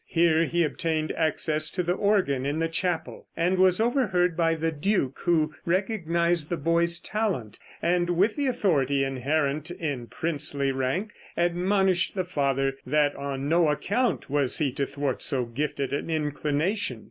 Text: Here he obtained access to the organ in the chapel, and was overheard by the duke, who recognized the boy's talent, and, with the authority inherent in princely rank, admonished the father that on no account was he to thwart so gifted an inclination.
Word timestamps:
Here 0.07 0.45
he 0.45 0.63
obtained 0.63 1.11
access 1.11 1.69
to 1.69 1.83
the 1.83 1.93
organ 1.93 2.43
in 2.43 2.57
the 2.57 2.67
chapel, 2.67 3.27
and 3.37 3.59
was 3.59 3.79
overheard 3.79 4.35
by 4.35 4.55
the 4.55 4.71
duke, 4.71 5.19
who 5.25 5.53
recognized 5.63 6.49
the 6.49 6.57
boy's 6.57 6.97
talent, 6.97 7.59
and, 7.83 8.09
with 8.09 8.35
the 8.35 8.47
authority 8.47 9.03
inherent 9.03 9.69
in 9.69 10.07
princely 10.07 10.71
rank, 10.71 11.11
admonished 11.37 12.15
the 12.15 12.25
father 12.25 12.77
that 12.83 13.15
on 13.15 13.47
no 13.47 13.69
account 13.69 14.27
was 14.27 14.57
he 14.57 14.71
to 14.71 14.87
thwart 14.87 15.21
so 15.21 15.45
gifted 15.45 15.93
an 15.93 16.09
inclination. 16.09 16.99